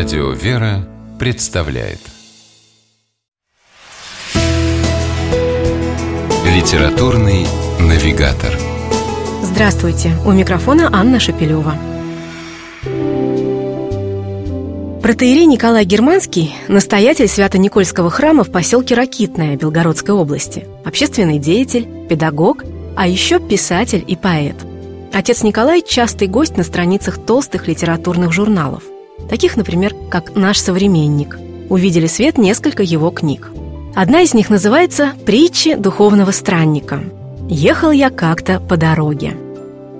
Радио 0.00 0.30
«Вера» 0.30 0.88
представляет 1.18 1.98
Литературный 6.46 7.46
навигатор 7.78 8.50
Здравствуйте! 9.42 10.12
У 10.24 10.32
микрофона 10.32 10.88
Анна 10.90 11.20
Шапилева. 11.20 11.74
Протеерей 15.02 15.44
Николай 15.44 15.84
Германский– 15.84 16.54
настоятель 16.68 17.28
Свято-Никольского 17.28 18.08
храма 18.08 18.42
в 18.42 18.50
поселке 18.50 18.94
Ракитное 18.94 19.58
Белгородской 19.58 20.14
области, 20.14 20.66
общественный 20.82 21.38
деятель, 21.38 21.86
педагог, 22.08 22.64
а 22.96 23.06
еще 23.06 23.38
писатель 23.38 24.02
и 24.08 24.16
поэт. 24.16 24.56
Отец 25.12 25.42
Николай– 25.42 25.82
частый 25.86 26.26
гость 26.26 26.56
на 26.56 26.64
страницах 26.64 27.18
толстых 27.18 27.68
литературных 27.68 28.32
журналов– 28.32 28.84
таких, 29.30 29.56
например, 29.56 29.94
как 30.10 30.34
«Наш 30.34 30.58
современник». 30.58 31.38
Увидели 31.68 32.08
свет 32.08 32.36
несколько 32.36 32.82
его 32.82 33.10
книг. 33.10 33.52
Одна 33.94 34.22
из 34.22 34.34
них 34.34 34.50
называется 34.50 35.12
«Притчи 35.24 35.76
духовного 35.76 36.32
странника». 36.32 37.04
«Ехал 37.48 37.92
я 37.92 38.10
как-то 38.10 38.58
по 38.58 38.76
дороге». 38.76 39.36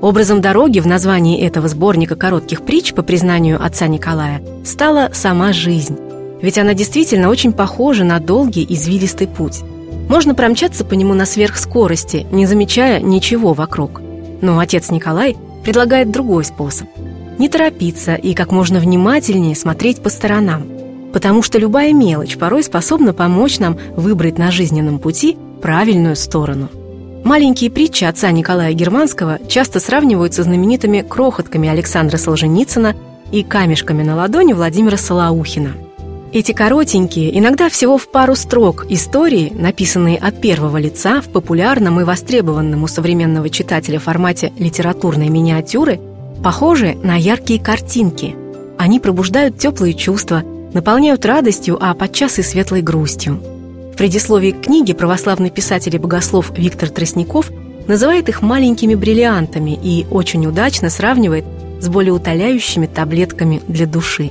Образом 0.00 0.40
дороги 0.40 0.80
в 0.80 0.86
названии 0.86 1.40
этого 1.40 1.68
сборника 1.68 2.16
коротких 2.16 2.62
притч, 2.62 2.92
по 2.92 3.02
признанию 3.02 3.64
отца 3.64 3.86
Николая, 3.86 4.42
стала 4.64 5.10
сама 5.12 5.52
жизнь. 5.52 5.96
Ведь 6.42 6.58
она 6.58 6.74
действительно 6.74 7.28
очень 7.28 7.52
похожа 7.52 8.02
на 8.02 8.18
долгий 8.18 8.66
извилистый 8.68 9.28
путь. 9.28 9.60
Можно 10.08 10.34
промчаться 10.34 10.84
по 10.84 10.94
нему 10.94 11.14
на 11.14 11.24
сверхскорости, 11.24 12.26
не 12.32 12.46
замечая 12.46 12.98
ничего 12.98 13.52
вокруг. 13.52 14.00
Но 14.40 14.58
отец 14.58 14.90
Николай 14.90 15.36
предлагает 15.62 16.10
другой 16.10 16.44
способ– 16.44 16.88
не 17.40 17.48
торопиться 17.48 18.16
и 18.16 18.34
как 18.34 18.52
можно 18.52 18.80
внимательнее 18.80 19.56
смотреть 19.56 20.02
по 20.02 20.10
сторонам, 20.10 20.66
потому 21.14 21.42
что 21.42 21.58
любая 21.58 21.94
мелочь 21.94 22.36
порой 22.36 22.62
способна 22.62 23.14
помочь 23.14 23.58
нам 23.58 23.78
выбрать 23.96 24.36
на 24.36 24.50
жизненном 24.50 24.98
пути 24.98 25.38
правильную 25.62 26.16
сторону. 26.16 26.68
Маленькие 27.24 27.70
притчи 27.70 28.04
отца 28.04 28.30
Николая 28.30 28.74
Германского 28.74 29.38
часто 29.48 29.80
сравниваются 29.80 30.42
с 30.42 30.46
знаменитыми 30.46 31.00
крохотками 31.00 31.66
Александра 31.70 32.18
Солженицына 32.18 32.94
и 33.32 33.42
камешками 33.42 34.02
на 34.02 34.16
ладони 34.16 34.52
Владимира 34.52 34.98
Солоухина. 34.98 35.72
Эти 36.32 36.52
коротенькие, 36.52 37.36
иногда 37.38 37.70
всего 37.70 37.96
в 37.96 38.10
пару 38.10 38.34
строк 38.34 38.84
истории, 38.90 39.50
написанные 39.54 40.18
от 40.18 40.42
первого 40.42 40.76
лица 40.76 41.22
в 41.22 41.30
популярном 41.30 42.00
и 42.00 42.04
востребованном 42.04 42.82
у 42.82 42.86
современного 42.86 43.48
читателя 43.48 43.98
формате 43.98 44.52
литературной 44.58 45.30
миниатюры, 45.30 45.98
похожи 46.42 46.96
на 47.02 47.16
яркие 47.16 47.60
картинки. 47.60 48.34
Они 48.78 48.98
пробуждают 48.98 49.58
теплые 49.58 49.94
чувства, 49.94 50.42
наполняют 50.72 51.26
радостью, 51.26 51.78
а 51.80 51.94
подчас 51.94 52.38
и 52.38 52.42
светлой 52.42 52.82
грустью. 52.82 53.40
В 53.92 53.96
предисловии 53.96 54.52
к 54.52 54.62
книге 54.62 54.94
православный 54.94 55.50
писатель 55.50 55.94
и 55.94 55.98
богослов 55.98 56.52
Виктор 56.56 56.88
Тростников 56.88 57.50
называет 57.86 58.28
их 58.28 58.40
маленькими 58.40 58.94
бриллиантами 58.94 59.78
и 59.82 60.06
очень 60.10 60.46
удачно 60.46 60.90
сравнивает 60.90 61.44
с 61.80 61.88
более 61.88 62.12
утоляющими 62.12 62.86
таблетками 62.86 63.60
для 63.68 63.86
души. 63.86 64.30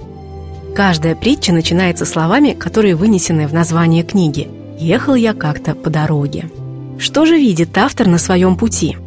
Каждая 0.76 1.16
притча 1.16 1.52
начинается 1.52 2.06
словами, 2.06 2.54
которые 2.54 2.96
вынесены 2.96 3.48
в 3.48 3.54
название 3.54 4.04
книги 4.04 4.48
«Ехал 4.80 5.16
я 5.16 5.34
как-то 5.34 5.76
по 5.76 5.90
дороге». 5.90 6.46
Что 6.98 7.26
же 7.26 7.36
видит 7.36 7.78
автор 7.78 8.08
на 8.08 8.18
своем 8.18 8.56
пути? 8.56 8.98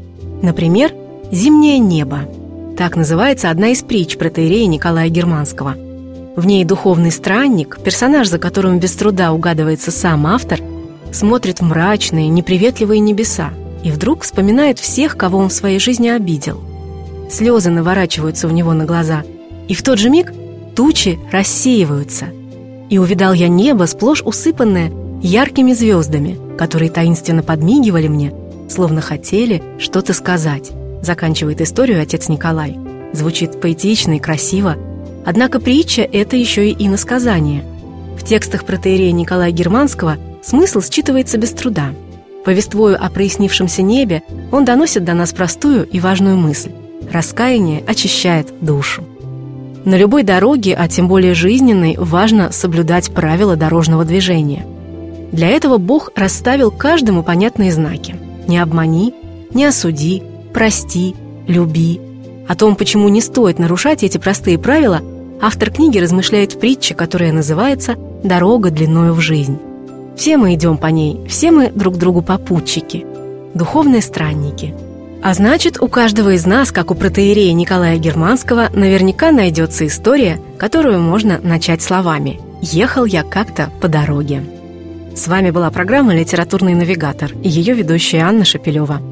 Например, 0.42 0.92
зимнее 1.30 1.78
небо– 1.78 2.20
так 2.82 2.96
называется 2.96 3.48
одна 3.48 3.68
из 3.68 3.80
притч 3.82 4.16
протеерея 4.16 4.66
Николая 4.66 5.08
Германского. 5.08 5.76
В 6.34 6.44
ней 6.46 6.64
духовный 6.64 7.12
странник, 7.12 7.78
персонаж, 7.80 8.26
за 8.26 8.40
которым 8.40 8.80
без 8.80 8.92
труда 8.96 9.30
угадывается 9.30 9.92
сам 9.92 10.26
автор, 10.26 10.58
смотрит 11.12 11.60
в 11.60 11.62
мрачные, 11.62 12.26
неприветливые 12.26 12.98
небеса 12.98 13.50
и 13.84 13.92
вдруг 13.92 14.22
вспоминает 14.22 14.80
всех, 14.80 15.16
кого 15.16 15.38
он 15.38 15.48
в 15.48 15.52
своей 15.52 15.78
жизни 15.78 16.08
обидел. 16.08 16.60
Слезы 17.30 17.70
наворачиваются 17.70 18.48
у 18.48 18.50
него 18.50 18.72
на 18.72 18.84
глаза, 18.84 19.22
и 19.68 19.74
в 19.74 19.84
тот 19.84 20.00
же 20.00 20.10
миг 20.10 20.32
тучи 20.74 21.20
рассеиваются. 21.30 22.30
И 22.90 22.98
увидал 22.98 23.32
я 23.32 23.46
небо, 23.46 23.84
сплошь 23.84 24.22
усыпанное 24.24 24.90
яркими 25.22 25.72
звездами, 25.72 26.36
которые 26.58 26.90
таинственно 26.90 27.44
подмигивали 27.44 28.08
мне, 28.08 28.34
словно 28.68 29.00
хотели 29.00 29.62
что-то 29.78 30.14
сказать. 30.14 30.72
Заканчивает 31.02 31.60
историю 31.60 32.00
отец 32.00 32.28
Николай. 32.28 32.78
Звучит 33.12 33.60
поэтично 33.60 34.12
и 34.16 34.20
красиво. 34.20 34.76
Однако 35.26 35.60
притча– 35.60 36.02
это 36.12 36.36
еще 36.36 36.70
и 36.70 36.86
иносказание. 36.86 37.64
В 38.16 38.24
текстах 38.24 38.64
протеерея 38.64 39.12
Николая 39.12 39.50
Германского 39.50 40.16
смысл 40.42 40.78
считывается 40.78 41.38
без 41.38 41.50
труда. 41.50 41.90
Повествуя 42.44 42.96
о 42.96 43.10
прояснившемся 43.10 43.82
небе, 43.82 44.22
он 44.50 44.64
доносит 44.64 45.04
до 45.04 45.14
нас 45.14 45.32
простую 45.32 45.86
и 45.86 46.00
важную 46.00 46.36
мысль. 46.36 46.72
Раскаяние 47.10 47.84
очищает 47.86 48.48
душу. 48.60 49.04
На 49.84 49.96
любой 49.96 50.22
дороге, 50.22 50.76
а 50.78 50.86
тем 50.88 51.08
более 51.08 51.34
жизненной, 51.34 51.96
важно 51.98 52.52
соблюдать 52.52 53.12
правила 53.12 53.56
дорожного 53.56 54.04
движения. 54.04 54.64
Для 55.32 55.48
этого 55.48 55.78
Бог 55.78 56.10
расставил 56.14 56.70
каждому 56.70 57.22
понятные 57.22 57.72
знаки. 57.72 58.14
Не 58.46 58.58
обмани, 58.58 59.14
не 59.52 59.64
осуди, 59.64 60.22
прости, 60.52 61.14
люби. 61.46 62.00
О 62.48 62.54
том, 62.54 62.76
почему 62.76 63.08
не 63.08 63.20
стоит 63.20 63.58
нарушать 63.58 64.02
эти 64.02 64.18
простые 64.18 64.58
правила, 64.58 65.00
автор 65.40 65.70
книги 65.70 65.98
размышляет 65.98 66.54
в 66.54 66.58
притче, 66.58 66.94
которая 66.94 67.32
называется 67.32 67.96
«Дорога 68.22 68.70
длиною 68.70 69.14
в 69.14 69.20
жизнь». 69.20 69.58
Все 70.16 70.36
мы 70.36 70.54
идем 70.54 70.76
по 70.76 70.86
ней, 70.86 71.20
все 71.28 71.50
мы 71.50 71.70
друг 71.70 71.96
другу 71.96 72.20
попутчики, 72.22 73.06
духовные 73.54 74.02
странники. 74.02 74.74
А 75.22 75.34
значит, 75.34 75.80
у 75.80 75.88
каждого 75.88 76.34
из 76.34 76.44
нас, 76.46 76.72
как 76.72 76.90
у 76.90 76.94
протеерея 76.94 77.52
Николая 77.52 77.96
Германского, 77.96 78.68
наверняка 78.74 79.30
найдется 79.30 79.86
история, 79.86 80.40
которую 80.58 81.00
можно 81.00 81.40
начать 81.42 81.80
словами 81.80 82.40
«Ехал 82.60 83.04
я 83.04 83.22
как-то 83.22 83.70
по 83.80 83.88
дороге». 83.88 84.42
С 85.14 85.28
вами 85.28 85.50
была 85.50 85.70
программа 85.70 86.14
«Литературный 86.14 86.74
навигатор» 86.74 87.32
и 87.42 87.48
ее 87.48 87.74
ведущая 87.74 88.20
Анна 88.20 88.44
Шапилева– 88.44 89.00